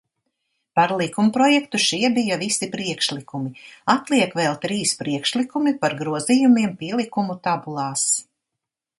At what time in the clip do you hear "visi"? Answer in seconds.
2.43-2.69